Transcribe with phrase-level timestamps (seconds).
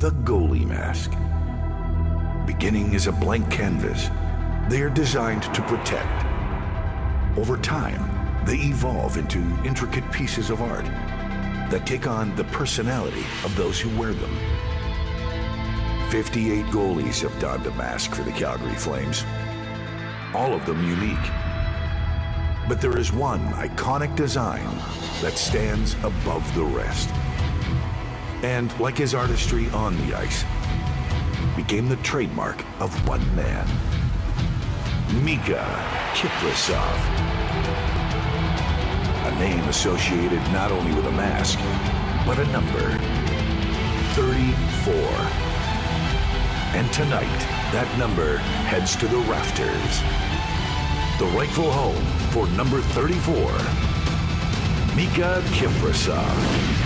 [0.00, 1.10] the goalie mask.
[2.46, 4.08] Beginning as a blank canvas,
[4.70, 6.24] they are designed to protect.
[7.36, 8.00] Over time,
[8.46, 10.86] they evolve into intricate pieces of art
[11.70, 14.34] that take on the personality of those who wear them.
[16.08, 19.26] 58 goalies have donned a mask for the Calgary Flames,
[20.34, 21.30] all of them unique.
[22.70, 24.64] But there is one iconic design
[25.20, 27.10] that stands above the rest.
[28.42, 30.44] And like his artistry on the ice,
[31.56, 33.66] became the trademark of one man.
[35.08, 35.62] Miikka
[36.14, 37.00] Kiprusoff.
[39.26, 41.58] A name associated not only with a mask,
[42.26, 42.96] but a number.
[44.14, 44.94] 34.
[46.72, 47.38] And tonight,
[47.72, 50.00] that number heads to the rafters.
[51.18, 53.50] The rightful home for number 34,
[54.96, 56.79] Miikka Kiprusoff.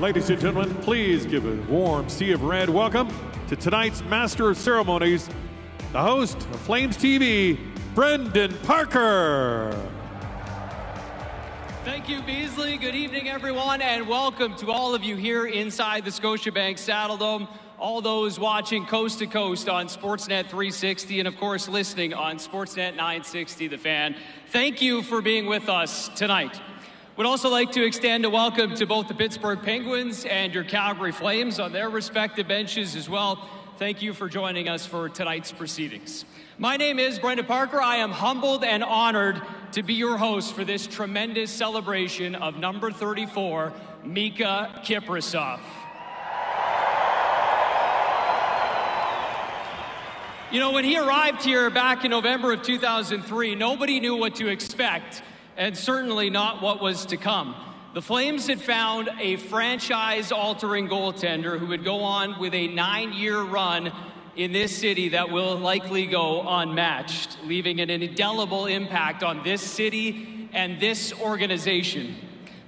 [0.00, 3.06] Ladies and gentlemen, please give a warm sea of red welcome
[3.48, 5.28] to tonight's Master of Ceremonies,
[5.92, 7.58] the host of Flames TV,
[7.94, 9.78] Brendan Parker.
[11.84, 12.78] Thank you, Beasley.
[12.78, 17.46] Good evening, everyone, and welcome to all of you here inside the Scotiabank Saddledome,
[17.78, 22.92] all those watching coast to coast on Sportsnet 360, and of course, listening on Sportsnet
[22.92, 24.16] 960, The Fan.
[24.48, 26.58] Thank you for being with us tonight.
[27.20, 31.12] Would also like to extend a welcome to both the Pittsburgh Penguins and your Calgary
[31.12, 33.46] Flames on their respective benches as well.
[33.76, 36.24] Thank you for joining us for tonight's proceedings.
[36.56, 37.78] My name is Brendan Parker.
[37.78, 42.90] I am humbled and honored to be your host for this tremendous celebration of number
[42.90, 43.74] 34,
[44.06, 45.60] Miikka Kiprusoff.
[50.50, 54.48] You know, when he arrived here back in November of 2003, nobody knew what to
[54.48, 55.22] expect
[55.60, 57.54] and certainly not what was to come.
[57.92, 63.12] The Flames had found a franchise altering goaltender who would go on with a nine
[63.12, 63.92] year run
[64.36, 70.48] in this city that will likely go unmatched, leaving an indelible impact on this city
[70.54, 72.16] and this organization.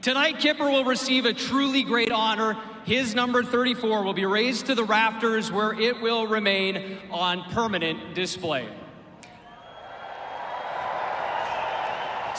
[0.03, 2.59] Tonight, Kipper will receive a truly great honor.
[2.85, 8.15] His number 34 will be raised to the rafters where it will remain on permanent
[8.15, 8.69] display.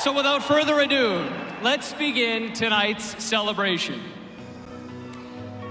[0.04, 1.26] So, without further ado,
[1.62, 4.02] let's begin tonight's celebration.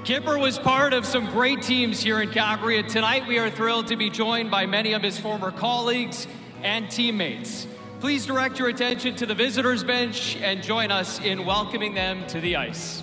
[0.04, 3.88] Kipper was part of some great teams here in Calgary, and tonight we are thrilled
[3.88, 6.26] to be joined by many of his former colleagues
[6.62, 7.66] and teammates.
[8.00, 12.40] Please direct your attention to the visitors' bench and join us in welcoming them to
[12.40, 13.02] the ice.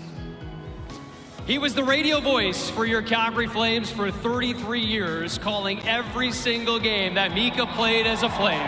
[1.45, 6.79] He was the radio voice for your Calgary Flames for 33 years, calling every single
[6.79, 8.67] game that Miikka played as a Flame.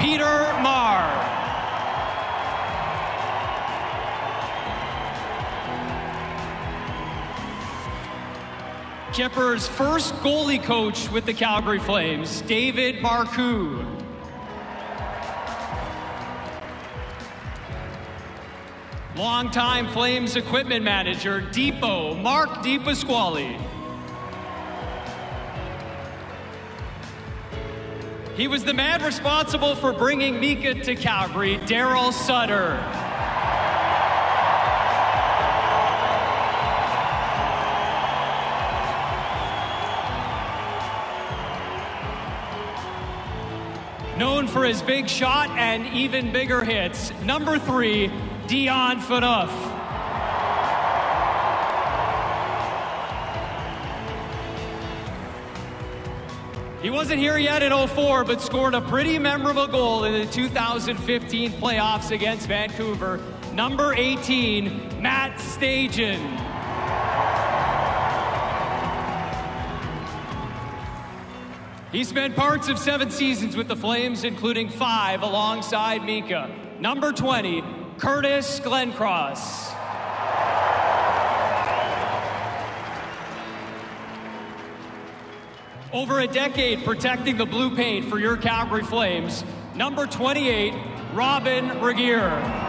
[0.00, 0.24] Peter
[0.60, 1.51] Maher.
[9.12, 13.84] Kipper's first goalie coach with the Calgary Flames, David Marcoux.
[19.14, 23.60] Longtime Flames equipment manager, Depot, Mark DePasquale.
[28.34, 33.01] He was the man responsible for bringing Miikka to Calgary, Daryl Sutter.
[44.52, 47.10] For his big shot and even bigger hits.
[47.22, 48.12] Number three,
[48.46, 49.50] Dion Phaneuf.
[56.82, 61.52] He wasn't here yet in 04, but scored a pretty memorable goal in the 2015
[61.52, 63.20] playoffs against Vancouver.
[63.54, 66.41] Number 18, Matt Stajan.
[71.92, 76.80] He spent parts of seven seasons with the Flames, including five alongside Miikka.
[76.80, 77.62] Number 20,
[77.98, 79.74] Curtis Glencross.
[85.92, 90.72] Over a decade protecting the blue paint for your Calgary Flames, number 28,
[91.12, 92.61] Robin Regehr.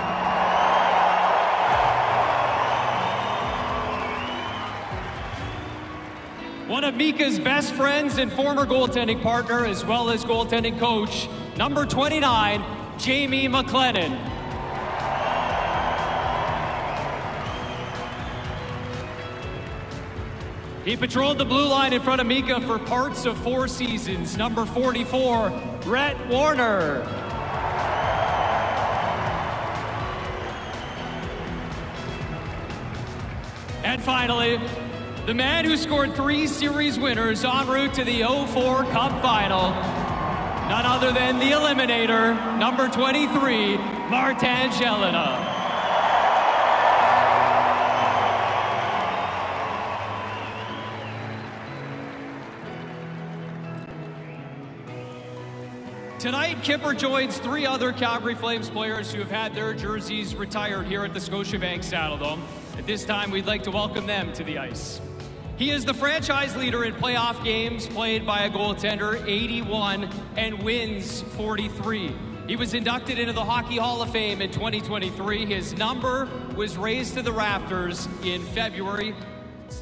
[6.94, 12.64] of Miikka's best friends and former goaltending partner, as well as goaltending coach, number 29,
[13.00, 14.12] Jamie McLennan.
[20.86, 24.38] He patrolled the blue line in front of Miikka for parts of four seasons.
[24.38, 25.50] Number 44,
[25.86, 27.08] Rhett Warrener.
[33.84, 34.60] And finally,
[35.26, 39.70] the man who scored three series winners en route to the 04 Cup Final,
[40.68, 43.78] none other than the Eliminator, number 23,
[44.10, 45.52] Martin Gelinas.
[56.20, 61.06] Tonight, Kipper joins three other Calgary Flames players who have had their jerseys retired here
[61.06, 62.42] at the Scotiabank Saddledome.
[62.78, 65.00] At this time, we'd like to welcome them to the ice.
[65.56, 71.22] He is the franchise leader in playoff games played by a goaltender, 81, and wins
[71.22, 72.12] 43.
[72.48, 75.46] He was inducted into the Hockey Hall of Fame in 2023.
[75.46, 79.14] His number was raised to the rafters in February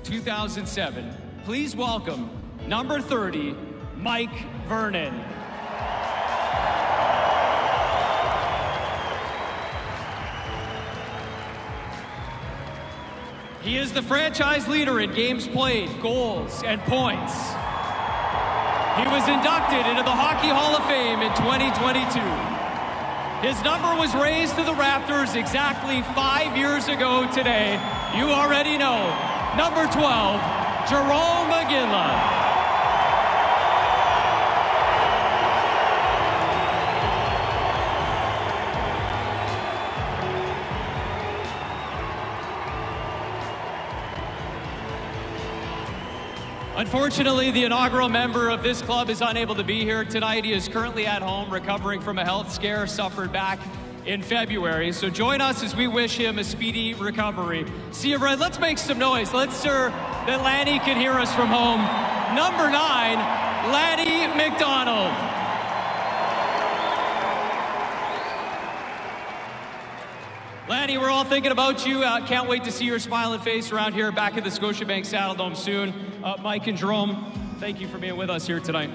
[0.03, 1.15] 2007.
[1.45, 2.29] Please welcome
[2.67, 3.55] number 30,
[3.95, 5.23] Mike Vernon.
[13.63, 17.33] He is the franchise leader in games played, goals, and points.
[18.97, 22.19] He was inducted into the Hockey Hall of Fame in 2022.
[23.45, 27.77] His number was raised to the rafters exactly five years ago today.
[28.17, 28.97] You already know.
[29.55, 30.41] Number 12,
[30.89, 32.40] Jarome Iginla.
[46.81, 50.43] Unfortunately, the inaugural member of this club is unable to be here tonight.
[50.45, 53.59] He is currently at home recovering from a health scare suffered back
[54.07, 54.91] in February.
[54.91, 57.67] So join us as we wish him a speedy recovery.
[57.91, 58.39] See you, Red.
[58.39, 59.31] Let's make some noise.
[59.31, 61.81] Let's sure that Lanny can hear us from home.
[62.35, 63.19] Number nine,
[63.71, 65.30] Lanny McDonald.
[70.91, 72.03] Lanny, we're all thinking about you.
[72.03, 75.55] Uh, can't wait to see your smiling face around here back at the Scotiabank Saddledome
[75.55, 75.93] soon.
[76.21, 78.89] Uh, Mike and Jarome, thank you for being with us here tonight.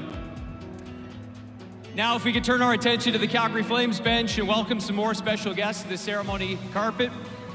[1.94, 4.94] Now, if we could turn our attention to the Calgary Flames bench and welcome some
[4.94, 7.10] more special guests to the ceremony carpet.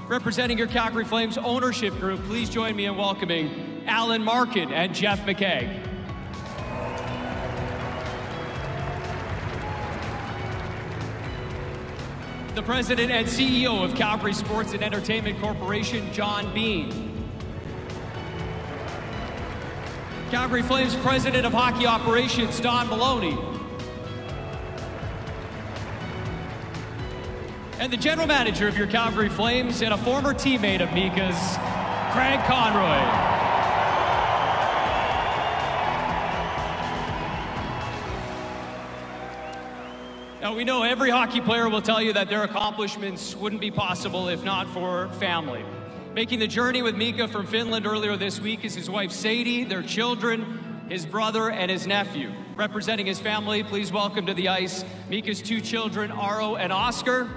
[0.08, 5.20] Representing your Calgary Flames ownership group, please join me in welcoming Allan Markin and Jeff
[5.28, 5.91] McCaig.
[12.56, 17.30] The president and CEO of Calgary Sports and Entertainment Corporation, John Bean.
[20.30, 23.38] Calgary Flames president of hockey operations, Don Maloney.
[27.80, 31.58] And the general manager of your Calgary Flames and a former teammate of Mika's,
[32.12, 33.41] Craig Conroy.
[40.42, 44.28] Now, we know every hockey player will tell you that their accomplishments wouldn't be possible
[44.28, 45.64] if not for family.
[46.16, 49.84] Making the journey with Miikka from Finland earlier this week is his wife Sadie, their
[49.84, 52.32] children, his brother, and his nephew.
[52.56, 57.30] Representing his family, please welcome to the ice Miikka's two children, Aro and Oscar.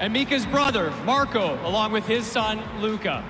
[0.00, 3.22] And Miikka's brother, Marco, along with his son, Luca.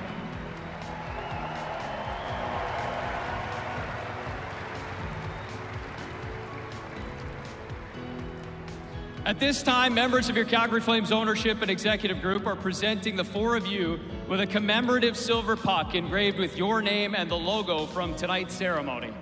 [9.31, 13.23] At this time, members of your Calgary Flames ownership and executive group are presenting the
[13.23, 17.87] four of you with a commemorative silver puck engraved with your name and the logo
[17.87, 19.13] from tonight's ceremony.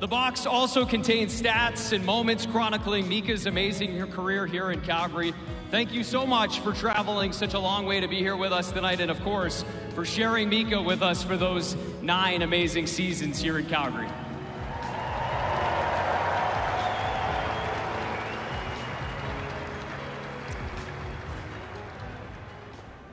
[0.00, 5.34] The box also contains stats and moments chronicling Miikka's amazing career here in Calgary.
[5.70, 8.72] Thank you so much for traveling such a long way to be here with us
[8.72, 13.58] tonight, and of course, for sharing Miikka with us for those nine amazing seasons here
[13.58, 14.08] in Calgary.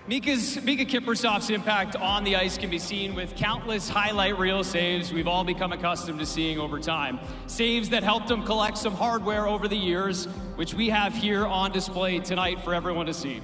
[0.07, 5.12] Miikka's, Miikka Kiprusoff's impact on the ice can be seen with countless highlight reel saves
[5.12, 7.19] we've all become accustomed to seeing over time.
[7.47, 10.25] Saves that helped him collect some hardware over the years,
[10.57, 13.41] which we have here on display tonight for everyone to see.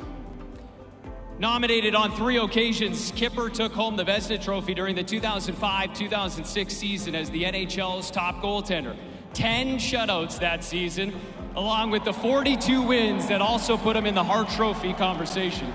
[1.40, 7.16] Nominated on three occasions, Kipper took home the Vezina Trophy during the 2005 2006 season
[7.16, 8.96] as the NHL's top goaltender.
[9.34, 11.12] 10 shutouts that season,
[11.56, 15.74] along with the 42 wins that also put him in the Hart Trophy conversation.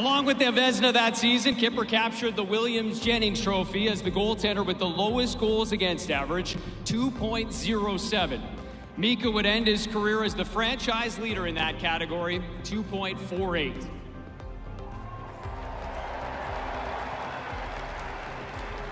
[0.00, 4.64] Along with the Vezina that season, Kipper captured the Williams Jennings Trophy as the goaltender
[4.64, 8.40] with the lowest goals against average, 2.07.
[8.96, 13.86] Miikka would end his career as the franchise leader in that category, 2.48.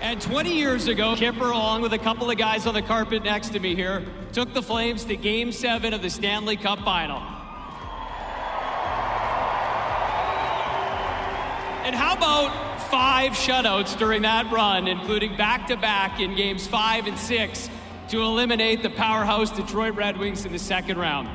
[0.01, 3.49] And 20 years ago, Kipper, along with a couple of guys on the carpet next
[3.53, 7.38] to me here, took the Flames to Game 7 of the Stanley Cup Final.
[11.89, 17.07] And how about five shutouts during that run, including back to back in games five
[17.07, 17.67] and six,
[18.09, 21.27] to eliminate the powerhouse Detroit Red Wings in the second round?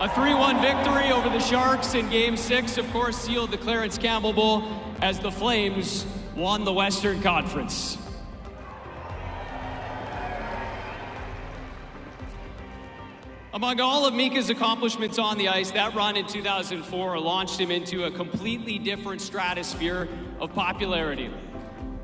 [0.00, 3.96] A 3 1 victory over the Sharks in game six, of course, sealed the Clarence
[3.96, 4.64] Campbell Bowl
[5.02, 6.04] as the Flames
[6.34, 7.96] won the Western Conference.
[13.54, 18.04] Among all of Miikka's accomplishments on the ice, that run in 2004 launched him into
[18.04, 20.06] a completely different stratosphere
[20.38, 21.30] of popularity.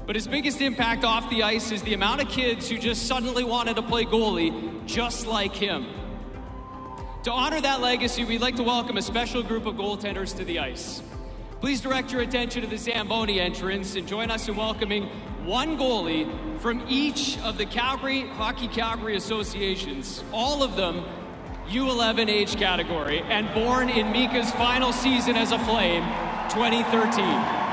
[0.07, 3.45] But his biggest impact off the ice is the amount of kids who just suddenly
[3.45, 5.87] wanted to play goalie just like him.
[7.25, 10.61] To honor that legacy, we'd like to welcome a special group of goaltenders to the
[10.61, 11.03] ice.
[11.61, 15.09] Please direct your attention to the Zamboni entrance and join us in welcoming
[15.45, 16.27] one goalie
[16.61, 21.05] from each of the Calgary Hockey Calgary associations, all of them
[21.69, 26.05] U11 age category, and born in Miikka's final season as a Flame,
[26.51, 27.65] 2013.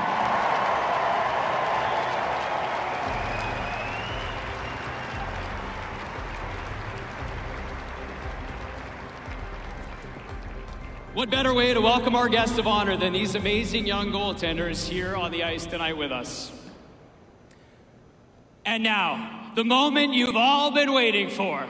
[11.14, 15.14] What better way to welcome our guest of honor than these amazing young goaltenders here
[15.14, 16.50] on the ice tonight with us?
[18.64, 21.66] And now, the moment you've all been waiting for.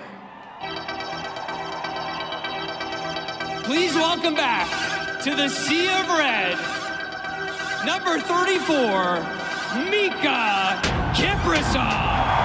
[3.65, 6.59] Please welcome back to the Sea of Red,
[7.87, 9.23] number 34,
[9.89, 10.83] Miikka
[11.15, 12.42] Kiprusoff.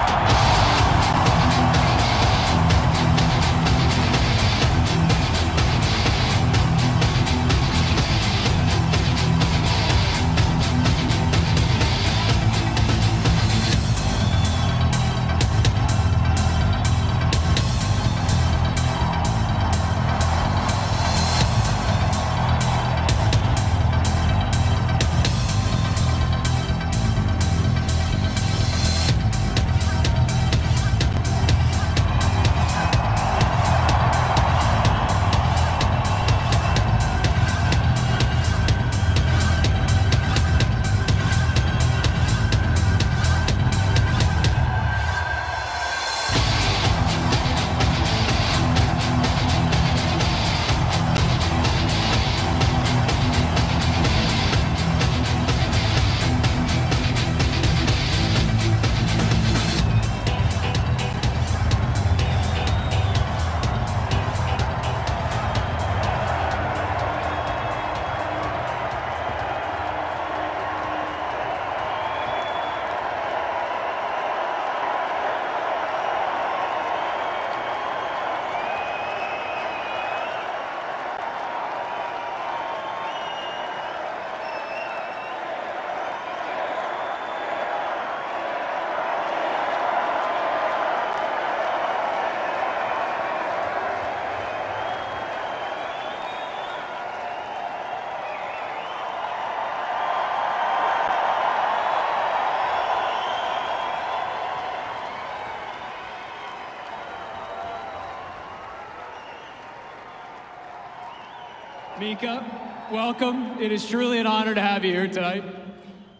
[111.98, 113.60] Miikka, welcome.
[113.60, 115.42] It is truly an honor to have you here tonight.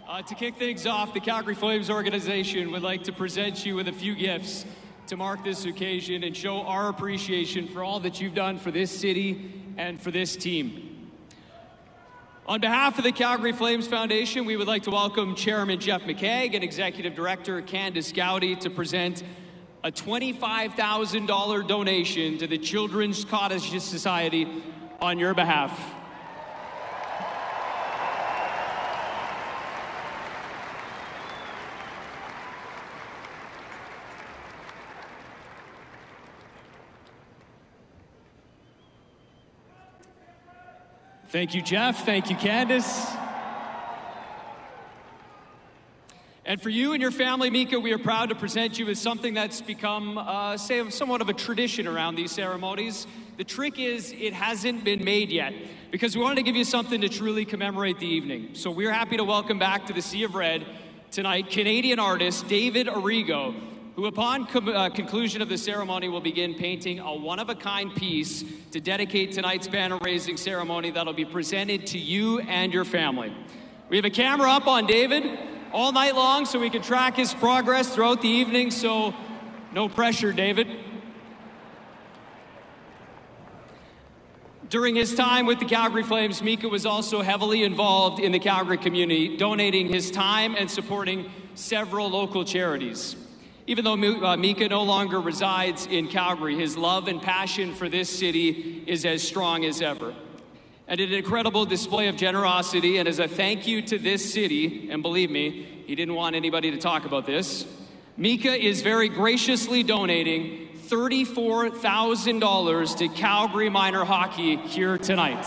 [0.08, 3.86] Uh, to kick things off, the Calgary Flames organization would like to present you with
[3.86, 4.66] a few gifts
[5.06, 8.90] to mark this occasion and show our appreciation for all that you've done for this
[8.90, 11.12] city and for this team.
[12.48, 16.56] On behalf of the Calgary Flames Foundation, we would like to welcome Chairman Jeff McCaig
[16.56, 19.22] and Executive Director Candice Gowdy to present
[19.84, 24.64] a $25,000 donation to the Children's Cottage Society
[25.00, 25.94] on your behalf.
[41.30, 42.04] Thank you, Jeff.
[42.06, 43.27] Thank you, Candice.
[46.48, 49.34] And for you and your family, Miikka, we are proud to present you with something
[49.34, 53.06] that's become, uh, say, somewhat of a tradition around these ceremonies.
[53.36, 55.52] The trick is it hasn't been made yet
[55.90, 58.54] because we wanted to give you something to truly commemorate the evening.
[58.54, 60.64] So we're happy to welcome back to the Sea of Red
[61.10, 63.54] tonight Canadian artist David Arrigo,
[63.94, 67.54] who, upon com- uh, conclusion of the ceremony, will begin painting a one of a
[67.54, 72.86] kind piece to dedicate tonight's banner raising ceremony that'll be presented to you and your
[72.86, 73.36] family.
[73.90, 75.38] We have a camera up on David
[75.72, 78.70] all night long so we can track his progress throughout the evening.
[78.70, 79.14] So,
[79.72, 80.68] no pressure, David.
[84.68, 88.76] During his time with the Calgary Flames, Miikka was also heavily involved in the Calgary
[88.76, 93.16] community, donating his time and supporting several local charities.
[93.66, 98.10] Even though uh, Miikka no longer resides in Calgary, his love and passion for this
[98.10, 100.14] city is as strong as ever.
[100.90, 105.02] And an incredible display of generosity, and as a thank you to this city, and
[105.02, 107.66] believe me, he didn't want anybody to talk about this,
[108.18, 115.44] Miikka is very graciously donating $34,000 to Calgary Minor Hockey here tonight.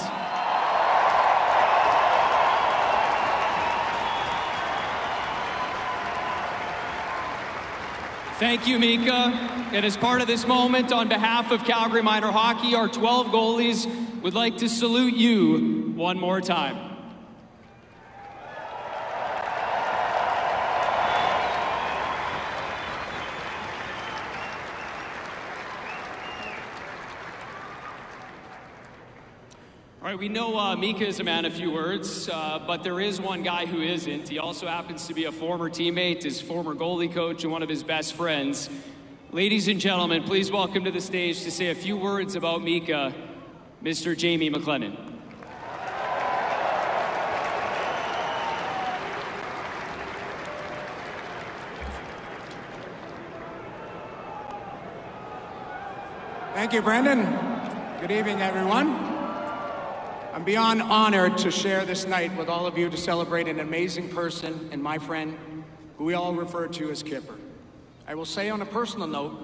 [8.42, 9.72] Thank you, Miikka.
[9.72, 14.22] And as part of this moment, on behalf of Calgary Minor Hockey, our 12 goalies
[14.24, 16.91] would like to salute you one more time.
[30.22, 33.42] We know uh, Miikka is a man of few words, uh, but there is one
[33.42, 34.30] guy who isn't.
[34.30, 37.70] He also happens to be a former teammate, his former goalie coach, and one of
[37.70, 38.70] his best friends.
[39.32, 43.16] Ladies and gentlemen, please welcome to the stage to say a few words about Miikka,
[43.84, 44.16] Mr.
[44.16, 44.96] Jamie McLennan.
[56.54, 57.24] Thank you, Brendan.
[58.00, 59.11] Good evening, everyone.
[60.42, 64.10] I'm beyond honored to share this night with all of you to celebrate an amazing
[64.10, 65.38] person and my friend
[66.00, 67.36] who we all refer to as Kipper.
[68.08, 69.38] I will say on a personal note,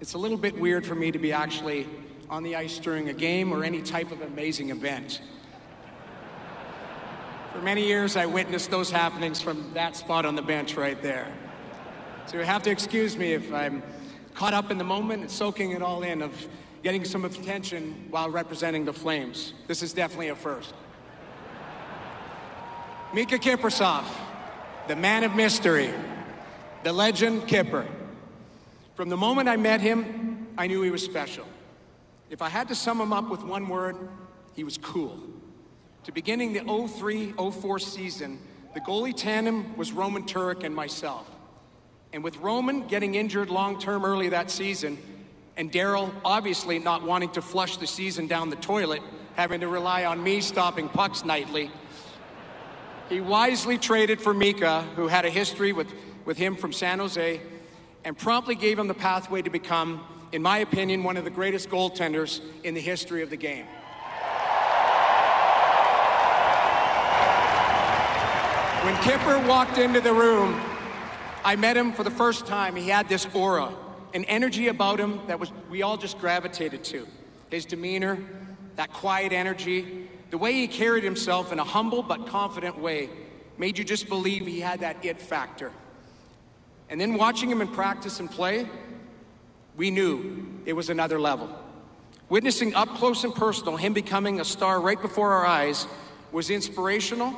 [0.00, 1.88] it's a little bit weird for me to be actually
[2.30, 5.22] on the ice during a game or any type of amazing event.
[7.52, 11.26] For many years, I witnessed those happenings from that spot on the bench right there.
[12.26, 13.82] So you have to excuse me if I'm
[14.34, 16.46] caught up in the moment and soaking it all in of
[16.82, 19.52] getting some attention while representing the Flames.
[19.66, 20.74] This is definitely a first.
[23.12, 24.04] Miikka Kiprusoff,
[24.86, 25.92] the man of mystery,
[26.84, 27.86] the legend Kipper.
[28.94, 31.46] From the moment I met him, I knew he was special.
[32.30, 33.96] If I had to sum him up with one word,
[34.54, 35.18] he was cool.
[36.04, 38.38] To beginning the 03-04 season,
[38.74, 41.28] the goalie tandem was Roman Turek and myself.
[42.12, 44.98] And with Roman getting injured long-term early that season,
[45.58, 49.02] and Daryl obviously not wanting to flush the season down the toilet,
[49.34, 51.70] having to rely on me stopping pucks nightly.
[53.08, 55.92] He wisely traded for Miikka, who had a history with,
[56.24, 57.40] with him from San Jose,
[58.04, 61.68] and promptly gave him the pathway to become, in my opinion, one of the greatest
[61.70, 63.66] goaltenders in the history of the game.
[68.84, 70.60] When Kipper walked into the room,
[71.44, 72.76] I met him for the first time.
[72.76, 73.72] He had this aura
[74.14, 77.06] an energy about him that was we all just gravitated to.
[77.50, 78.18] His demeanor,
[78.76, 83.10] that quiet energy, the way he carried himself in a humble but confident way
[83.56, 85.72] made you just believe he had that it factor.
[86.90, 88.68] And then watching him in practice and play,
[89.76, 91.50] we knew it was another level.
[92.28, 95.86] Witnessing up close and personal him becoming a star right before our eyes
[96.30, 97.34] was inspirational.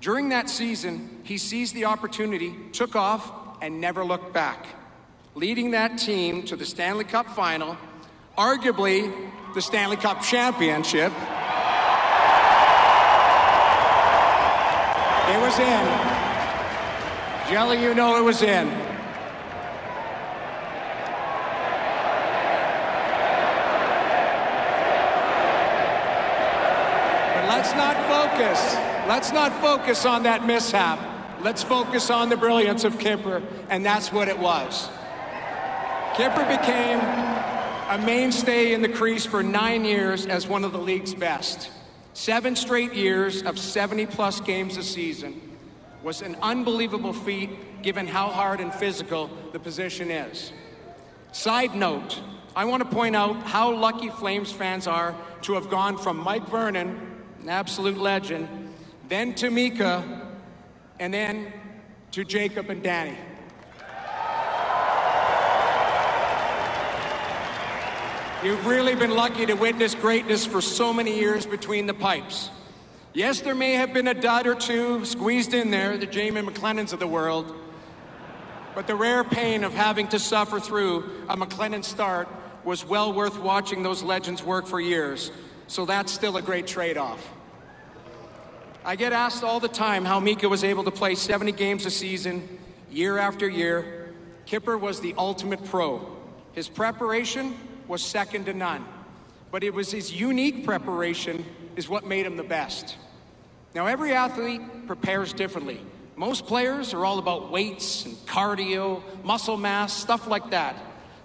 [0.00, 3.30] During that season, he seized the opportunity, took off,
[3.60, 4.66] and never looked back
[5.36, 7.76] leading that team to the Stanley Cup final,
[8.38, 9.12] arguably
[9.54, 11.12] the Stanley Cup championship.
[15.28, 15.86] It was in.
[17.50, 18.66] Jelly, you know it was in.
[27.34, 28.74] But let's not focus.
[29.06, 30.98] Let's not focus on that mishap.
[31.42, 34.88] Let's focus on the brilliance of Kipper, and that's what it was.
[36.16, 41.12] Kipper became a mainstay in the crease for nine years as one of the league's
[41.12, 41.70] best.
[42.14, 45.38] Seven straight years of 70 plus games a season
[46.02, 50.52] was an unbelievable feat given how hard and physical the position is.
[51.32, 52.22] Side note,
[52.56, 56.48] I want to point out how lucky Flames fans are to have gone from Mike
[56.48, 56.98] Vernon,
[57.42, 58.48] an absolute legend,
[59.10, 60.28] then to Miikka,
[60.98, 61.52] and then
[62.12, 63.18] to Jacob and Danny.
[68.46, 72.48] You've really been lucky to witness greatness for so many years between the pipes.
[73.12, 76.92] Yes, there may have been a dud or two squeezed in there, the Jamie McLennans
[76.92, 77.52] of the world,
[78.72, 82.28] but the rare pain of having to suffer through a McLennan start
[82.62, 85.32] was well worth watching those legends work for years,
[85.66, 87.28] so that's still a great trade-off.
[88.84, 91.90] I get asked all the time how Miikka was able to play 70 games a
[91.90, 92.60] season,
[92.92, 94.14] year after year.
[94.44, 96.16] Kipper was the ultimate pro.
[96.52, 97.56] His preparation
[97.88, 98.84] was second to none.
[99.50, 101.44] but it was his unique preparation
[101.76, 102.96] is what made him the best.
[103.74, 105.80] Now, every athlete prepares differently.
[106.16, 110.76] Most players are all about weights and cardio, muscle mass, stuff like that.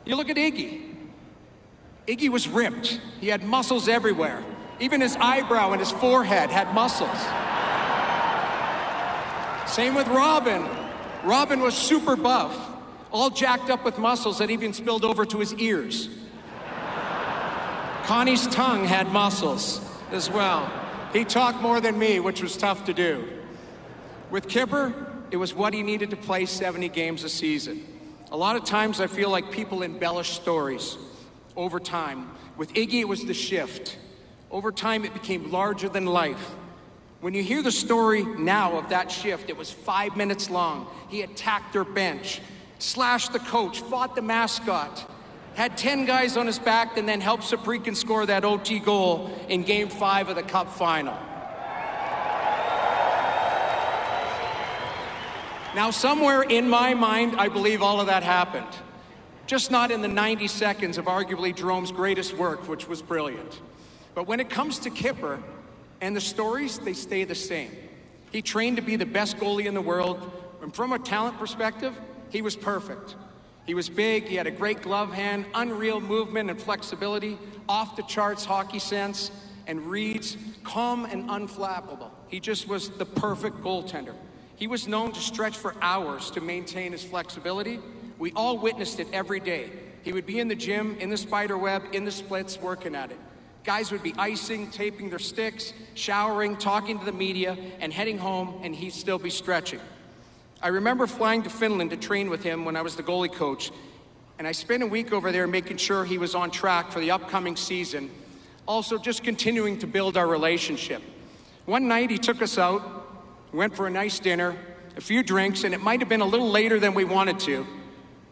[0.06, 0.96] You look at Iggy.
[2.08, 3.00] Iggy was ripped.
[3.20, 4.44] He had muscles everywhere.
[4.80, 7.10] Even his eyebrow and his forehead had muscles.
[9.72, 10.68] Same with Robin.
[11.24, 12.58] Robin was super buff,
[13.12, 16.10] all jacked up with muscles that even spilled over to his ears.
[18.12, 19.80] Connie's tongue had muscles
[20.12, 20.70] as well.
[21.14, 23.26] He talked more than me, which was tough to do.
[24.30, 24.94] With Kipper,
[25.32, 27.86] it was what he needed to play 70 games a season.
[28.30, 30.98] A lot of times I feel like people embellish stories
[31.56, 32.30] over time.
[32.58, 33.98] With Iggy, it was the shift.
[34.52, 36.52] Over time, it became larger than life.
[37.22, 40.86] When you hear the story now of that shift, it was five minutes long.
[41.08, 42.42] He attacked their bench,
[42.78, 45.10] slashed the coach, fought the mascot,
[45.56, 49.64] had 10 guys on his back, and then helped Saprykin score that OT goal in
[49.64, 51.18] game five of the Cup final.
[55.74, 58.68] Now, somewhere in my mind, I believe all of that happened.
[59.48, 63.62] Just not in the 90 seconds of arguably Jarome's greatest work, which was brilliant.
[64.14, 65.40] But when it comes to Kipper,
[66.02, 67.72] and the stories, they stay the same.
[68.32, 71.96] He trained to be the best goalie in the world, and from a talent perspective,
[72.30, 73.16] he was perfect.
[73.66, 77.38] He was big, he had a great glove hand, unreal movement and flexibility,
[77.70, 79.32] off the charts hockey sense,
[79.68, 82.10] and reads calm and unflappable.
[82.28, 84.16] He just was the perfect goaltender.
[84.56, 87.80] He was known to stretch for hours to maintain his flexibility.
[88.18, 89.72] We all witnessed it every day.
[90.04, 93.12] He would be in the gym, in the spider web, in the splits, working at
[93.12, 93.20] it.
[93.64, 98.60] Guys would be icing, taping their sticks, showering, talking to the media, and heading home,
[98.64, 99.80] and he'd still be stretching.
[100.64, 103.72] I remember flying to Finland to train with him when I was the goalie coach,
[104.38, 107.10] and I spent a week over there making sure he was on track for the
[107.10, 108.12] upcoming season,
[108.68, 111.02] also just continuing to build our relationship.
[111.66, 112.84] One night he took us out,
[113.52, 114.56] went for a nice dinner,
[114.96, 117.66] a few drinks, and it might have been a little later than we wanted to,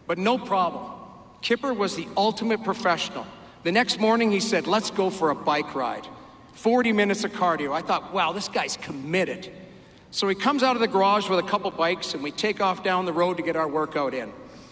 [0.05, 0.91] but no problem.
[1.41, 3.25] Kipper was the ultimate professional.
[3.63, 6.07] The next morning, he said, Let's go for a bike ride.
[6.53, 7.71] 40 minutes of cardio.
[7.71, 9.49] I thought, wow, this guy's committed.
[10.11, 12.83] So he comes out of the garage with a couple bikes, and we take off
[12.83, 14.31] down the road to get our workout in.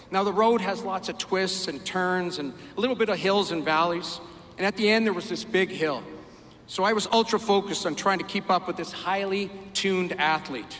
[0.09, 3.51] Now, the road has lots of twists and turns and a little bit of hills
[3.51, 4.19] and valleys.
[4.57, 6.03] And at the end, there was this big hill.
[6.65, 10.79] So I was ultra focused on trying to keep up with this highly tuned athlete.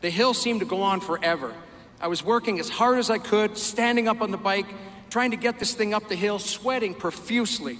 [0.00, 1.54] The hill seemed to go on forever.
[2.00, 4.66] I was working as hard as I could, standing up on the bike,
[5.10, 7.78] trying to get this thing up the hill, sweating profusely.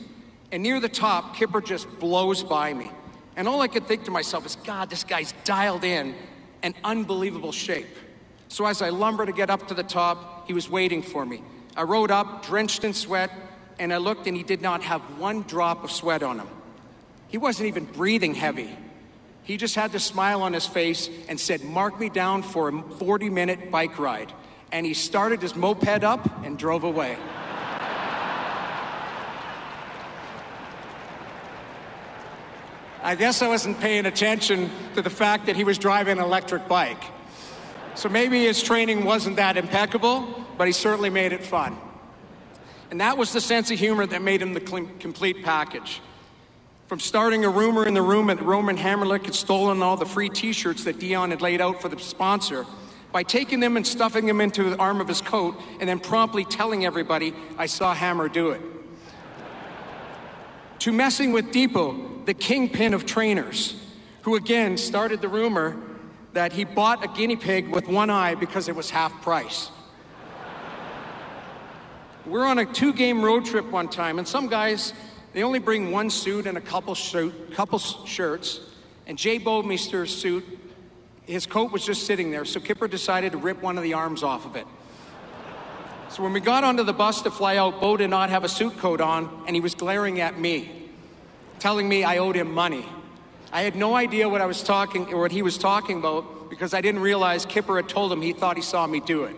[0.53, 2.91] And near the top, Kipper just blows by me.
[3.37, 6.15] And all I could think to myself is, God, this guy's dialed in
[6.63, 7.97] an unbelievable shape.
[8.49, 11.43] So as I lumbered to get up to the top, he was waiting for me.
[11.77, 13.31] I rode up, drenched in sweat,
[13.79, 16.49] and I looked and he did not have one drop of sweat on him.
[17.29, 18.77] He wasn't even breathing heavy.
[19.45, 22.83] He just had the smile on his face and said, Mark me down for a
[22.99, 24.33] 40 minute bike ride
[24.73, 27.17] and he started his moped up and drove away.
[33.03, 36.69] I guess I wasn't paying attention to the fact that he was driving an electric
[36.69, 37.03] bike.
[37.97, 41.77] So maybe his training wasn't that impeccable, but he certainly made it fun.
[42.91, 46.01] And that was the sense of humor that made him the complete package.
[46.87, 50.29] From starting a rumor in the room that Roman Hamrlik had stolen all the free
[50.29, 52.67] t shirts that Dion had laid out for the sponsor
[53.11, 56.45] by taking them and stuffing them into the arm of his coat and then promptly
[56.45, 58.61] telling everybody, I saw Hammer do it.
[60.81, 63.81] to messing with Depot, the kingpin of trainers,
[64.23, 65.77] who again started the rumor
[66.33, 69.71] that he bought a guinea pig with one eye because it was half price.
[72.25, 74.93] We're on a two game road trip one time, and some guys,
[75.33, 76.97] they only bring one suit and a couple,
[77.53, 78.61] couple shirts.
[79.07, 80.45] And Jay Bouwmeester's suit
[81.27, 84.23] his coat was just sitting there, so Kipper decided to rip one of the arms
[84.23, 84.67] off of it.
[86.09, 88.49] So when we got onto the bus to fly out, Bo did not have a
[88.49, 90.82] suit coat on, and he was glaring at me,
[91.63, 92.85] telling me I owed him money.
[93.53, 96.75] I had no idea what I was talking or what he was talking about because
[96.75, 99.37] I didn't realize Kipper had told him he thought he saw me do it.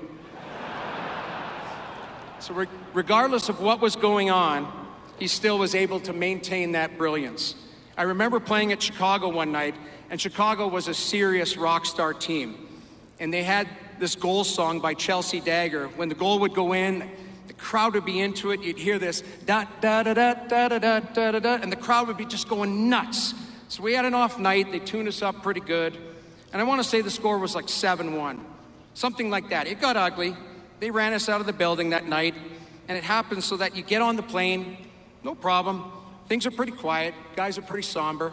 [2.38, 4.72] So re- regardless of what was going on,
[5.18, 7.56] he still was able to maintain that brilliance.
[7.94, 9.74] I remember playing at Chicago one night
[10.08, 12.56] and Chicago was a serious rock star team.
[13.20, 15.88] And they had this goal song by Chelsea Dagger.
[15.88, 17.10] When the goal would go in,
[17.64, 18.62] crowd would be into it.
[18.62, 21.76] You'd hear this da da da da da da da da da, da and the
[21.76, 23.34] crowd would be just going nuts.
[23.68, 24.70] So we had an off night.
[24.70, 25.96] They tuned us up pretty good.
[26.52, 28.44] And I want to say the score was like 7 1,
[28.92, 29.66] something like that.
[29.66, 30.36] It got ugly.
[30.78, 32.34] They ran us out of the building that night.
[32.86, 34.76] And it happened so that you get on the plane,
[35.24, 35.90] no problem.
[36.28, 38.32] things are pretty quiet, guys are pretty somber,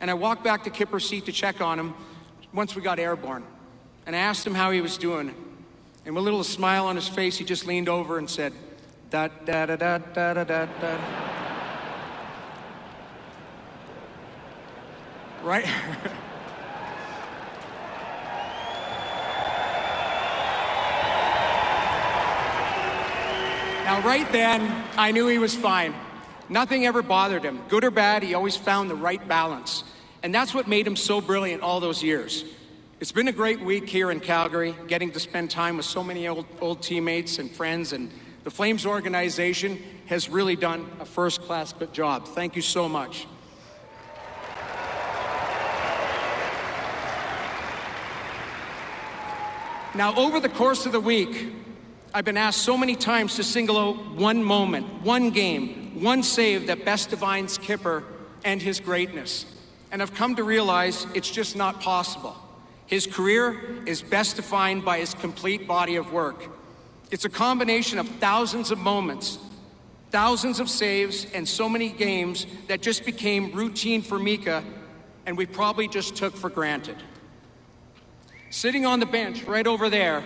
[0.00, 1.94] and I walked back to Kipper's seat to check on him
[2.52, 3.44] once we got airborne.
[4.06, 5.34] And I asked him how he was doing.
[6.04, 8.52] And with a little smile on his face, he just leaned over and said,
[9.14, 10.98] da da da da da da da da.
[15.44, 15.64] Right?
[23.84, 25.94] now, right then, I knew he was fine.
[26.48, 27.60] Nothing ever bothered him.
[27.68, 29.84] Good or bad, he always found the right balance.
[30.24, 32.44] And that's what made him so brilliant all those years.
[32.98, 36.26] It's been a great week here in Calgary, getting to spend time with so many
[36.26, 38.10] old, old teammates and friends, and
[38.44, 42.28] the Flames organization has really done a first class job.
[42.28, 43.26] Thank you so much.
[49.94, 51.52] Now, over the course of the week,
[52.12, 56.66] I've been asked so many times to single out one moment, one game, one save
[56.66, 58.04] that best defines Kipper
[58.44, 59.46] and his greatness.
[59.90, 62.36] And I've come to realize it's just not possible.
[62.86, 66.50] His career is best defined by his complete body of work.
[67.14, 69.38] It's a combination of thousands of moments,
[70.10, 74.64] thousands of saves, and so many games that just became routine for Miikka,
[75.24, 76.96] and we probably just took for granted.
[78.50, 80.24] Sitting on the bench right over there,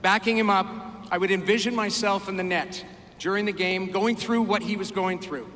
[0.00, 0.66] backing him up,
[1.10, 2.82] I would envision myself in the net
[3.18, 5.52] during the game, going through what he was going through,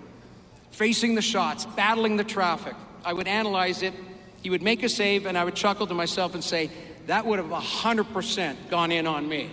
[0.72, 2.74] facing the shots, battling the traffic.
[3.02, 3.94] I would analyze it.
[4.42, 6.70] He would make a save, and I would chuckle to myself and say,
[7.06, 9.48] that would have 100% gone in on me.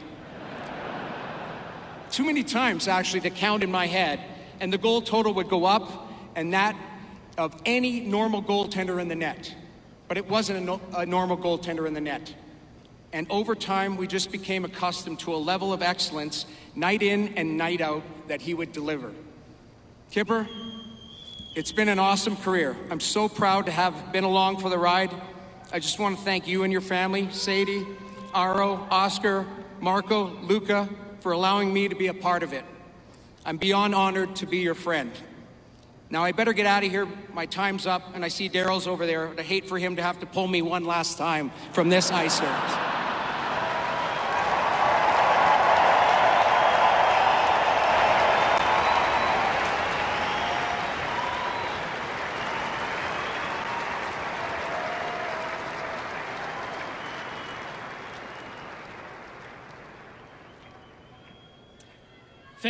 [2.14, 4.20] Too many times, actually, to count in my head,
[4.60, 6.76] and the goal total would go up, and that
[7.40, 9.56] of any normal goaltender in the net.
[10.08, 12.36] But it wasn't a, no, a normal goaltender in the net.
[13.14, 16.46] And over time, we just became accustomed to a level of excellence,
[16.76, 19.12] night in and night out, that he would deliver.
[20.12, 20.48] Kipper,
[21.56, 22.78] it's been an awesome career.
[22.92, 25.10] I'm so proud to have been along for the ride.
[25.72, 27.88] I just want to thank you and your family, Sadie,
[28.36, 29.48] Aro, Oscar,
[29.82, 30.88] Marco, Luca,
[31.24, 32.66] for allowing me to be a part of it.
[33.46, 35.10] I'm beyond honored to be your friend.
[36.10, 37.08] Now I better get out of here.
[37.34, 39.30] My time's up, and I see Daryl's over there.
[39.30, 42.40] I'd hate for him to have to pull me one last time from this ice
[42.40, 42.78] surface.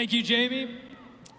[0.04, 0.70] Thank you, Jamie.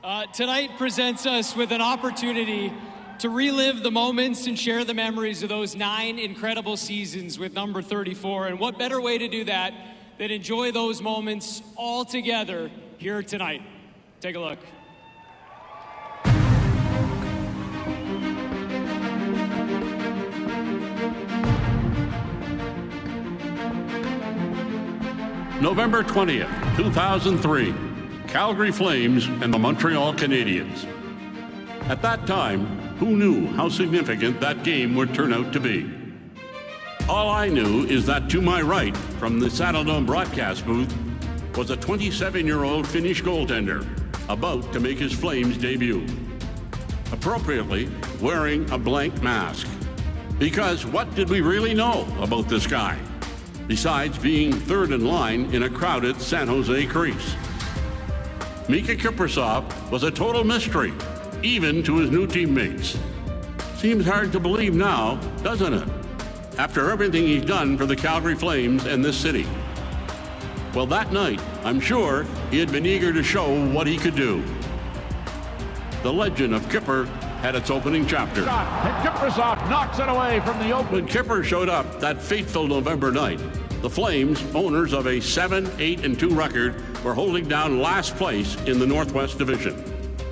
[0.03, 2.72] Uh, tonight presents us with an opportunity
[3.18, 7.83] to relive the moments and share the memories of those nine incredible seasons with number
[7.83, 8.46] 34.
[8.46, 9.74] And what better way to do that
[10.16, 13.61] than enjoy those moments all together here tonight?
[14.22, 14.59] Take a look.
[25.61, 27.93] November 20th, 2003.
[28.35, 30.88] Calgary Flames and the Montreal Canadiens.
[31.88, 32.66] At that time,
[32.97, 35.88] who knew how significant that game would turn out to be?
[37.09, 40.92] All I knew is that to my right, from the Saddledome broadcast booth,
[41.57, 43.87] was a 27 year old Finnish goaltender
[44.29, 46.05] about to make his Flames debut.
[47.12, 47.88] Appropriately,
[48.20, 49.68] wearing a blank mask.
[50.40, 52.99] Because what did we really know about this guy?
[53.68, 57.37] Besides being third in line in a crowded San Jose crease.
[58.68, 60.94] Miikka Kiprusoff was a total mystery,
[61.42, 62.98] even to his new teammates.
[63.77, 65.88] Seems hard to believe now, doesn't it?
[66.57, 69.46] After everything he's done for the Calgary Flames and this city.
[70.74, 74.42] Well, that night, I'm sure he had been eager to show what he could do.
[76.03, 77.05] The legend of Kipper
[77.42, 78.44] had its opening chapter.
[78.44, 80.90] Shot, and Kiprusoff knocks it away from the open.
[80.90, 83.40] When Kipper showed up that fateful November night,
[83.83, 88.57] the Flames, owners of a 7 8 and 2 record, were holding down last place
[88.62, 89.85] in the Northwest Division.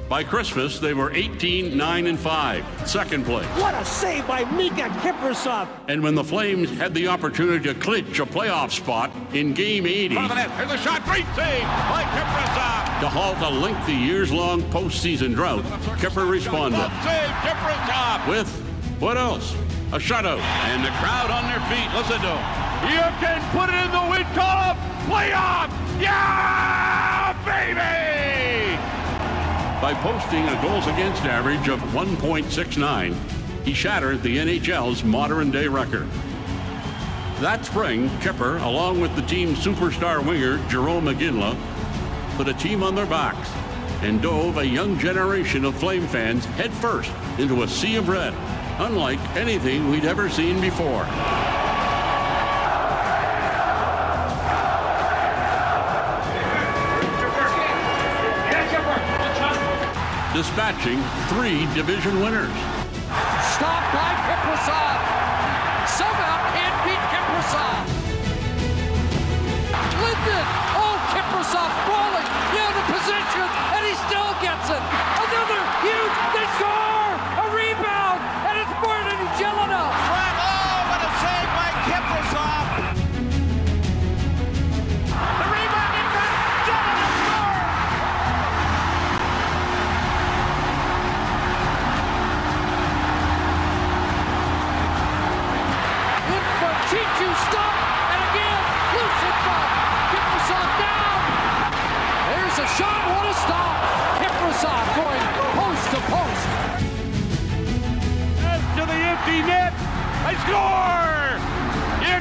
[0.09, 3.47] By Christmas, they were 18 9 and 5, second place.
[3.59, 5.69] What a save by Miikka Kiprusoff!
[5.89, 10.15] And when the Flames had the opportunity to clinch a playoff spot in Game 80,
[10.15, 13.01] Front the net, here's the shot, great save by Kiprusoff!
[13.01, 15.65] to halt a lengthy years-long postseason drought,
[15.99, 18.29] Kipper responded save, Kiprusoff!
[18.29, 18.49] with
[19.01, 19.55] what else?
[19.93, 20.39] A shutout.
[20.39, 22.72] And the crowd on their feet, listen to him.
[22.83, 24.77] You can put it in the win column.
[25.07, 25.71] Playoff.
[26.01, 28.77] Yeah, baby.
[29.81, 33.16] By posting a goals against average of 1.69,
[33.64, 36.09] he shattered the NHL's modern day record.
[37.40, 41.57] That spring, Kipper, along with the team's superstar winger Jarome Iginla,
[42.37, 43.49] put a team on their backs
[44.03, 48.35] and dove a young generation of Flame fans headfirst into a sea of red,
[48.79, 51.07] unlike anything we'd ever seen before.
[60.42, 62.50] Dispatching three division winners.
[63.55, 65.12] Stopped by Kiprusoff.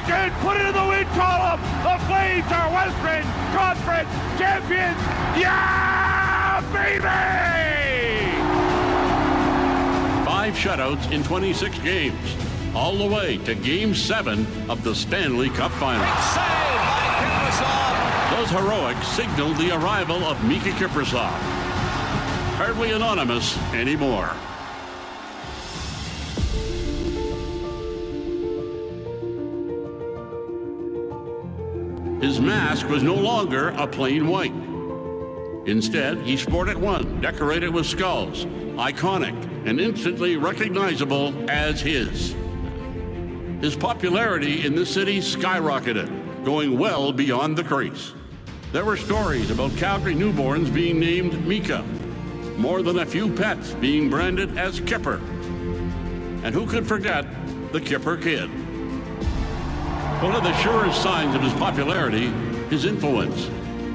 [0.06, 1.60] You put it in the win column.
[1.86, 3.22] The Flames are Western
[3.54, 4.98] Conference champions.
[5.38, 7.06] Yeah, baby!
[10.26, 12.36] Five shutouts in 26 games,
[12.74, 16.04] all the way to Game 7 of the Stanley Cup Final.
[16.34, 18.36] Save by Kiprusoff.
[18.36, 21.30] Those heroics signaled the arrival of Miikka Kiprusoff.
[22.56, 24.34] Hardly anonymous anymore.
[32.22, 34.54] His mask was no longer a plain white.
[35.66, 38.44] Instead, he sported one decorated with skulls,
[38.76, 39.34] iconic
[39.66, 42.36] and instantly recognizable as his.
[43.60, 48.12] His popularity in the city skyrocketed, going well beyond the crease.
[48.70, 51.82] There were stories about Calgary newborns being named Mika,
[52.56, 55.16] more than a few pets being branded as Kipper.
[56.44, 57.26] And who could forget
[57.72, 58.48] the Kipper Kid?
[60.22, 62.28] One of the surest signs of his popularity,
[62.70, 63.50] his influence.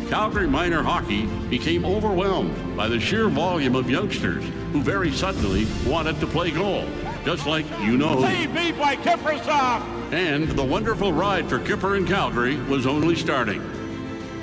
[0.09, 6.19] Calgary minor hockey became overwhelmed by the sheer volume of youngsters who very suddenly wanted
[6.19, 6.85] to play goal,
[7.23, 8.19] just like you know.
[8.19, 9.81] made by Kiprusoff.
[10.11, 13.61] And the wonderful ride for Kipper in Calgary was only starting.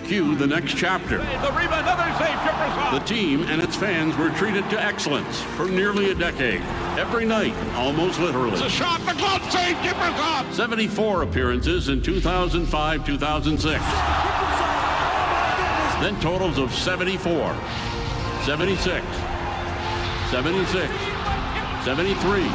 [0.05, 1.19] Cue the next chapter.
[1.19, 2.99] The rebound, another save, Kiprusoff.
[2.99, 6.61] The team and its fans were treated to excellence for nearly a decade.
[6.99, 8.59] Every night, almost literally.
[8.59, 10.53] The shot, the glove save, Kiprusoff.
[10.53, 13.85] 74 appearances in 2005 2006.
[16.03, 17.57] Then totals of 74,
[18.45, 19.07] 76,
[20.31, 20.93] 76,
[21.83, 22.49] 73,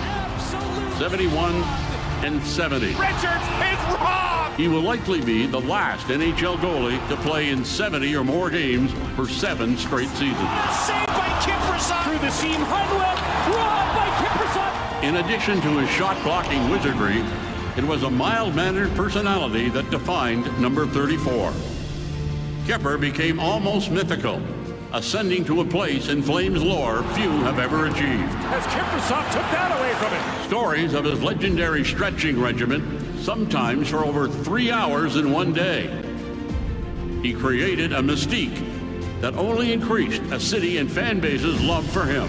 [0.99, 1.55] 71,
[2.23, 2.85] and 70.
[2.87, 4.28] Richards is robbed.
[4.59, 8.91] He will likely be the last NHL goalie to play in 70 or more games
[9.15, 10.37] for seven straight seasons.
[10.85, 12.03] Saved by Kiprusoff.
[12.03, 15.03] Through the seam, Hunwell, robbed by Kiprusoff.
[15.03, 17.23] In addition to his shot blocking wizardry,
[17.77, 21.53] it was a mild mannered personality that defined number 34.
[22.65, 24.41] Kipper became almost mythical,
[24.93, 28.01] ascending to a place in Flames lore few have ever achieved.
[28.01, 30.47] As Kiprusoff took that away from him.
[30.47, 35.87] Stories of his legendary stretching regimen, sometimes for over three hours in one day.
[37.21, 38.65] He created a mystique
[39.21, 42.27] that only increased a city and fan base's love for him.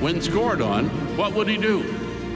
[0.00, 1.82] When scored on, what would he do?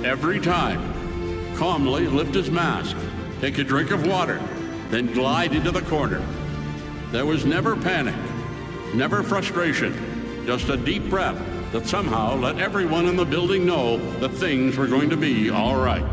[0.05, 2.97] Every time, calmly lift his mask,
[3.41, 4.41] take a drink of water,
[4.91, 6.23] then glide into the corner.
[7.11, 8.15] There was never panic,
[8.95, 9.95] never frustration,
[10.47, 11.41] just a deep breath
[11.73, 15.77] that somehow let everyone in the building know that things were going to be all
[15.77, 16.05] right.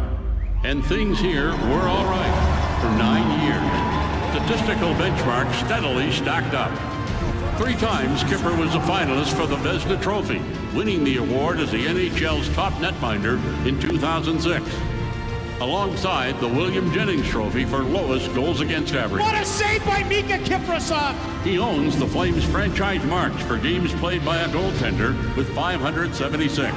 [0.63, 3.93] And things here were all right for nine years.
[4.35, 6.71] Statistical benchmarks steadily stacked up.
[7.57, 10.41] Three times, Kipper was a finalist for the Vezina Trophy,
[10.75, 14.65] winning the award as the NHL's top netminder in 2006,
[15.61, 19.21] alongside the William Jennings Trophy for lowest goals against average.
[19.21, 21.15] What a save by Miikka Kiprusoff.
[21.43, 26.73] He owns the Flames franchise marks for games played by a goaltender with 576,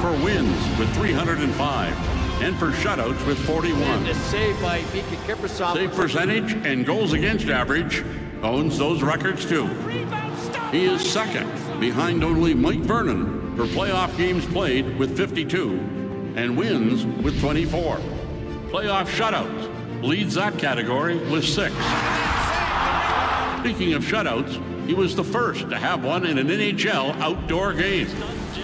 [0.00, 4.04] for wins with 305, and for shutouts with 41.
[4.04, 5.74] The save by Miikka Kiprusoff.
[5.74, 8.04] Save percentage and goals against average
[8.42, 9.66] owns those records too.
[10.70, 11.50] He is second
[11.80, 16.05] behind only Mike Vernon for playoff games played with 52
[16.36, 17.96] and wins with 24.
[18.70, 21.74] Playoff shutouts leads that category with six.
[23.60, 28.06] Speaking of shutouts, he was the first to have one in an NHL outdoor game.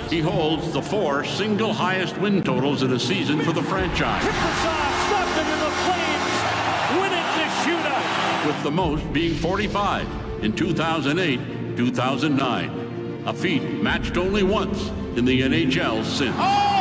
[0.08, 4.22] He holds the four single highest win totals in a season for the franchise.
[4.22, 8.46] Kiprusoff stopped him in the flames, winning the shootout.
[8.46, 10.06] with the most being 45
[10.44, 16.36] in 2008 2009, a feat matched only once in the NHL since.
[16.38, 16.71] Oh,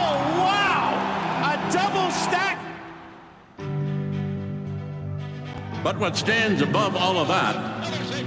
[2.11, 2.59] stack!
[5.83, 7.55] But what stands above all of that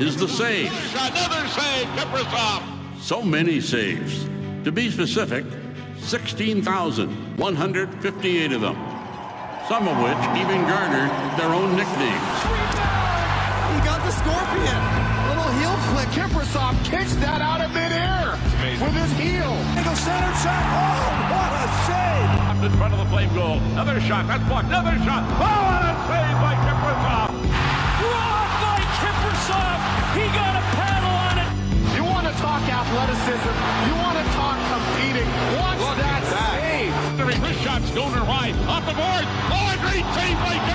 [0.01, 0.75] is the saves.
[0.93, 2.63] Another save, Kiprusoff.
[3.01, 4.29] So many saves.
[4.65, 5.47] To be specific,
[5.99, 8.77] 16,158 of them.
[9.69, 12.43] Some of which even garnered their own nicknames.
[13.71, 14.83] He got the scorpion.
[15.29, 16.09] Little heel flick.
[16.11, 18.37] Kiprusoff kicks that out of midair
[18.85, 19.57] with his heel.
[19.75, 20.65] Single center shot.
[20.75, 21.51] Oh, what a save!
[21.51, 21.54] Up
[22.65, 23.61] in front of the flame goal.
[23.77, 24.27] Another shot.
[24.27, 24.69] That's blocked.
[24.73, 25.21] Another shot.
[25.37, 27.29] Oh, what a save by Kiprusoff.
[28.01, 29.81] Robbed by Kiprusoff.
[30.17, 31.51] He got a paddle on it.
[31.93, 33.55] You want to talk athleticism?
[33.85, 35.29] You want to talk competing?
[35.61, 36.93] Watch that save.
[37.21, 37.83] Wrist shot.
[37.93, 38.57] Stoner wide.
[38.65, 39.25] Off the board.
[39.53, 40.74] Oh, a great save by Kiprusoff.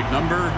[0.00, 0.50] Great number,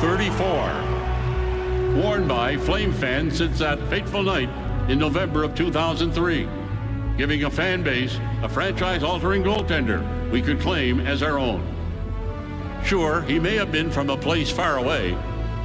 [0.00, 2.02] 34.
[2.02, 4.50] Worn by Flame fans since that fateful night
[4.90, 6.46] in November of 2003,
[7.16, 11.64] giving a fan base a franchise altering goaltender we could claim as our own.
[12.84, 15.12] Sure, he may have been from a place far away,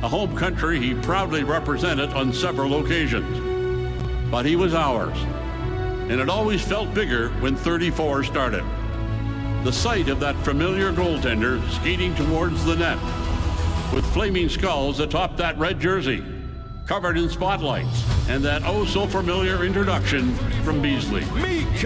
[0.04, 4.32] a home country he proudly represented on several occasions.
[4.32, 5.18] But he was ours.
[6.10, 8.64] And it always felt bigger when 34 started.
[9.68, 12.98] The sight of that familiar goaltender skating towards the net
[13.94, 16.24] with flaming skulls atop that red jersey,
[16.86, 21.24] covered in spotlights, and that oh so familiar introduction from Beasley.
[21.24, 21.84] Miikka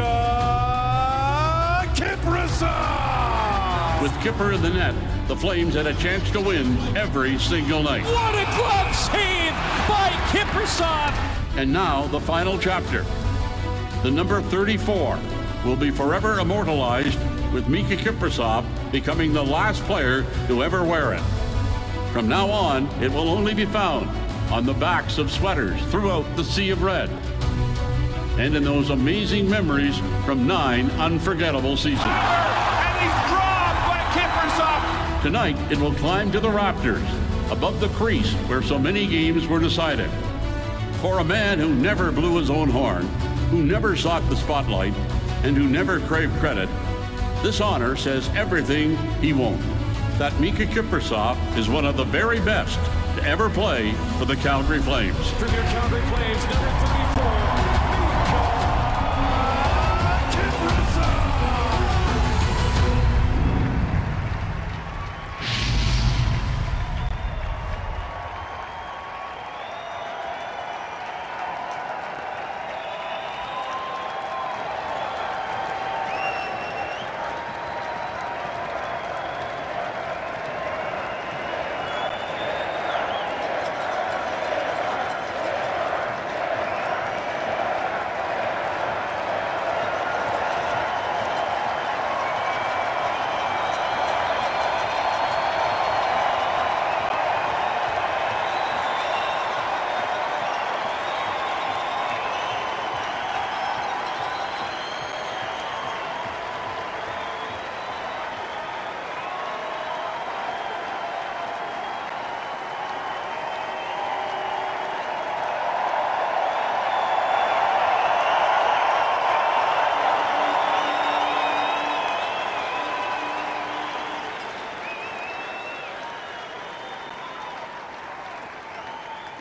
[1.96, 4.04] Kiprusoff!
[4.04, 4.94] With Kipper in the net,
[5.28, 8.04] the Flames had a chance to win every single night.
[8.04, 9.54] What a glove save
[9.90, 11.16] by Kiprusoff.
[11.58, 13.04] And now, the final chapter.
[14.04, 15.20] The number 34
[15.66, 17.18] will be forever immortalized
[17.52, 21.22] with Miikka Kiprusoff becoming the last player to ever wear it.
[22.14, 24.10] From now on, it will only be found
[24.52, 27.10] on the backs of sweaters throughout the Sea of Red.
[28.38, 32.00] And in those amazing memories from nine unforgettable seasons.
[32.06, 35.22] And he's by Kiprusoff!
[35.22, 37.08] Tonight, it will climb to the rafters,
[37.50, 40.10] above the crease where so many games were decided.
[41.02, 43.08] For a man who never blew his own horn,
[43.52, 44.94] who never sought the spotlight,
[45.44, 46.70] and who never craved credit,
[47.42, 49.62] this honor says everything he won't.
[50.18, 52.80] That Miikka Kiprusoff is one of the very best
[53.18, 55.30] to ever play for the Calgary Flames.
[55.32, 56.81] From your Calgary Flames, number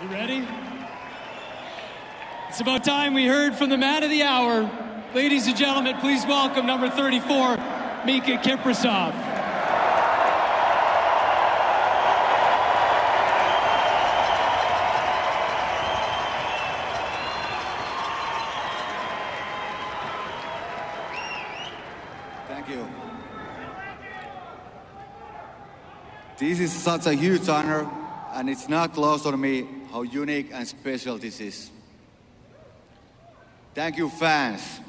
[0.00, 0.48] You ready?
[2.48, 4.70] It's about time we heard from the man of the hour.
[5.14, 7.58] Ladies and gentlemen, please welcome number 34,
[8.06, 9.12] Miikka Kiprusoff.
[22.48, 22.88] Thank you.
[26.38, 27.86] This is such a huge honor,
[28.32, 31.70] and it's not lost on me how unique and special this is.
[33.74, 34.80] Thank you, fans.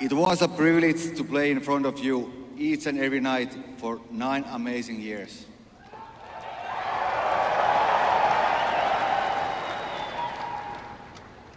[0.00, 4.00] It was a privilege to play in front of you each and every night for
[4.10, 5.46] nine amazing years.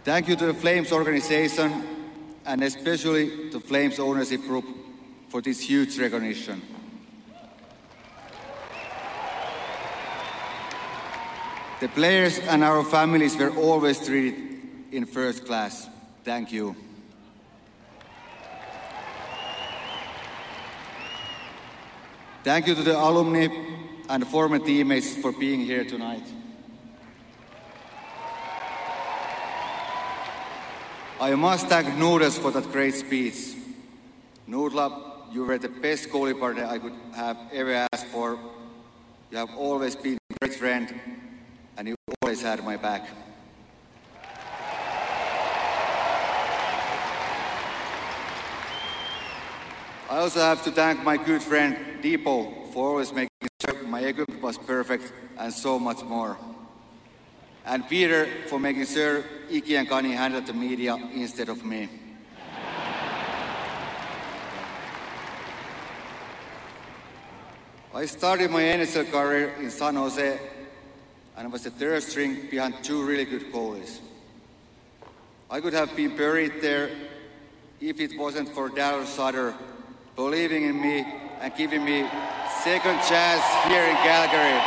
[0.04, 1.84] Thank you to the Flames organization
[2.46, 4.64] and especially to Flames ownership group
[5.38, 6.60] for this huge recognition.
[11.78, 14.34] The players and our families were always treated
[14.90, 15.88] in first class.
[16.24, 16.74] Thank you.
[22.42, 23.46] Thank you to the alumni
[24.08, 26.26] and former teammates for being here tonight.
[31.20, 33.54] I must thank Noodles for that great speech.
[34.48, 38.38] Nudla, you were the best goalie partner I could have ever asked for.
[39.30, 41.00] You have always been a great friend,
[41.76, 43.08] and you always had my back.
[50.10, 53.28] I also have to thank my good friend Deepo for always making
[53.60, 56.38] sure my equipment was perfect and so much more.
[57.66, 62.07] And Peter for making sure Iki and Kani handled the media instead of me.
[67.98, 70.38] I started my NHL career in San Jose
[71.36, 73.98] and was the third string behind two really good goalies.
[75.50, 76.90] I could have been buried there
[77.80, 79.52] if it wasn't for Daryl Sutter
[80.14, 81.04] believing in me
[81.40, 82.08] and giving me
[82.62, 84.62] second chance here in Calgary.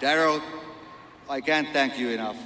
[0.00, 0.40] Daryl,
[1.28, 2.36] I can't thank you enough.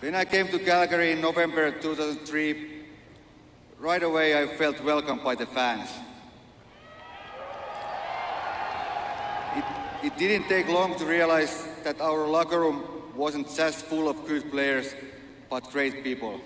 [0.00, 2.84] When I came to Calgary in November 2003,
[3.80, 5.90] right away I felt welcomed by the fans.
[9.56, 9.64] It,
[10.06, 12.84] it didn't take long to realize that our locker room
[13.16, 14.94] wasn't just full of good players,
[15.50, 16.40] but great people.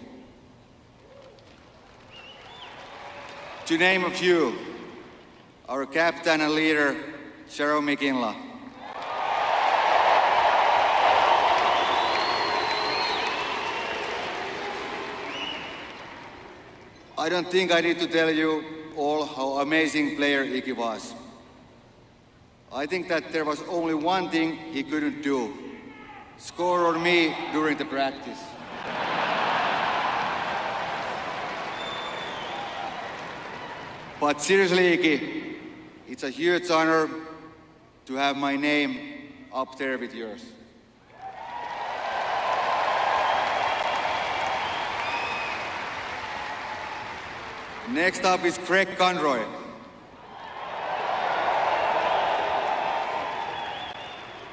[3.66, 4.57] To name a few,
[5.68, 6.96] our captain and leader,
[7.50, 8.51] Jarome Iginla.
[17.22, 18.64] I don't think I need to tell you
[18.96, 21.14] all how amazing player Iki was.
[22.72, 25.54] I think that there was only one thing he couldn't do.
[26.36, 28.40] Score on me during the practice.
[34.18, 35.58] But seriously, Iki,
[36.08, 37.08] it's a huge honor
[38.06, 38.98] to have my name
[39.52, 40.42] up there with yours.
[47.93, 49.45] Next up is Craig Conroy.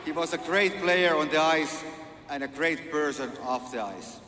[0.04, 1.82] He was a great player on the ice
[2.30, 4.20] and a great person off the ice.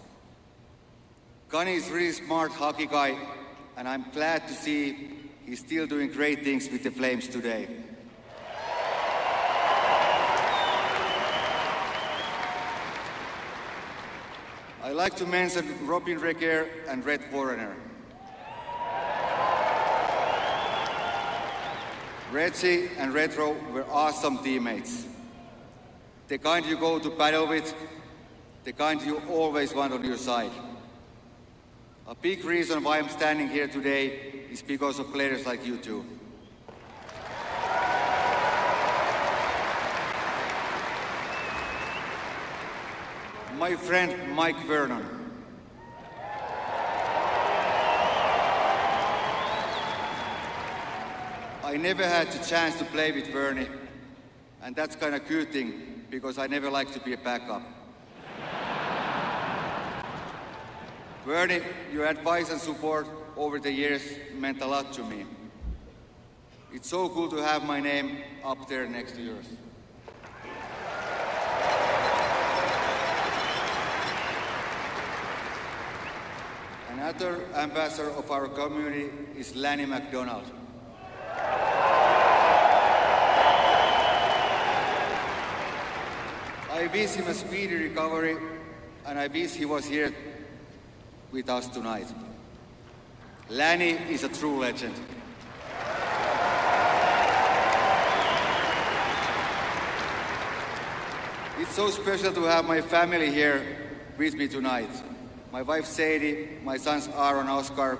[1.49, 3.17] Gunny is really smart hockey guy,
[3.75, 5.09] and I'm glad to see
[5.45, 7.67] he's still doing great things with the Flames today.
[14.81, 17.75] I like to mention Robyn Regehr and Rhett Warrener.
[22.31, 25.05] Reggie and Retro were awesome teammates.
[26.29, 27.75] The kind you go to battle with,
[28.63, 30.51] the kind you always want on your side.
[32.07, 36.05] A big reason why I'm standing here today is because of players like you two.
[43.57, 45.20] My friend Mike Vernon.
[51.71, 53.69] I never had the chance to play with Vernie,
[54.61, 57.61] and that's kind of a good thing because I never like to be a backup.
[61.25, 61.61] Vernie,
[61.93, 63.07] your advice and support
[63.37, 64.03] over the years
[64.33, 65.25] meant a lot to me.
[66.73, 69.45] It's so cool to have my name up there next to yours.
[76.91, 80.51] Another ambassador of our community is Lanny McDonald.
[86.91, 88.37] Wish him a speedy recovery,
[89.05, 90.13] and I wish he was here
[91.31, 92.07] with us tonight.
[93.49, 94.93] Lanny is a true legend.
[101.59, 103.63] It's so special to have my family here
[104.17, 104.89] with me tonight.
[105.51, 107.99] My wife Sadie, my sons Aaron, Oscar,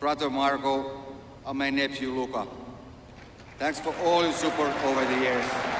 [0.00, 1.04] brother Marco,
[1.46, 2.46] and my nephew Luca.
[3.58, 5.77] Thanks for all your support over the years.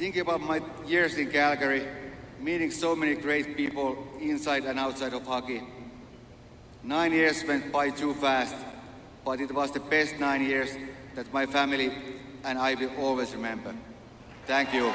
[0.00, 1.86] Thinking about my years in Calgary,
[2.40, 5.62] meeting so many great people inside and outside of hockey.
[6.82, 8.56] Nine years went by too fast,
[9.26, 10.74] but it was the best nine years
[11.16, 11.92] that my family
[12.44, 13.74] and I will always remember.
[14.46, 14.90] Thank you.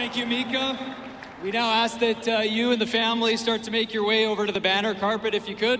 [0.00, 0.96] Thank you, Miikka.
[1.42, 4.46] We now ask that uh, you and the family start to make your way over
[4.46, 5.78] to the banner carpet if you could.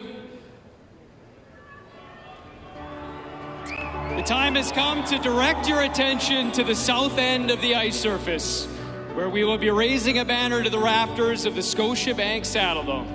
[3.64, 7.98] The time has come to direct your attention to the south end of the ice
[7.98, 8.66] surface,
[9.14, 13.08] where we will be raising a banner to the rafters of the Scotiabank Saddledome.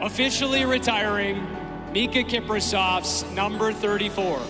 [0.00, 1.44] Officially retiring
[1.92, 4.40] Miikka Kiprusoff's number 34.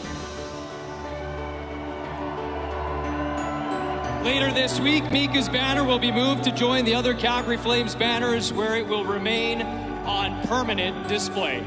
[4.29, 8.53] Later this week, Miikka's banner will be moved to join the other Calgary Flames banners
[8.53, 11.65] where it will remain on permanent display.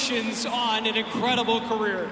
[0.00, 2.08] Congratulations on an incredible career.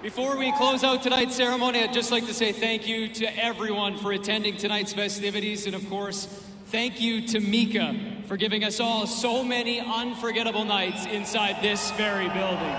[0.00, 3.98] Before we close out tonight's ceremony, I'd just like to say thank you to everyone
[3.98, 6.26] for attending tonight's festivities, and of course,
[6.66, 12.28] thank you to Miikka for giving us all so many unforgettable nights inside this very
[12.28, 12.76] building.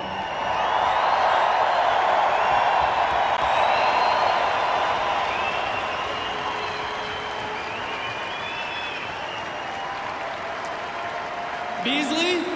[11.83, 12.55] Beasley,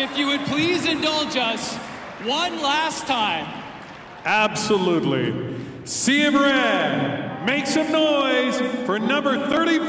[0.00, 1.74] if you would please indulge us
[2.24, 3.46] one last time.
[4.24, 5.56] Absolutely.
[5.84, 9.86] Sea of Red, make some noise for number 34,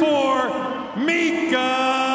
[0.96, 2.11] Miikka